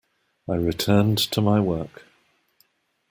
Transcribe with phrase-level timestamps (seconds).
[0.49, 2.07] I returned to my work.